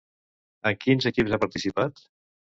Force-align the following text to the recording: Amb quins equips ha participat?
Amb 0.69 0.81
quins 0.85 1.07
equips 1.11 1.37
ha 1.37 1.41
participat? 1.45 2.05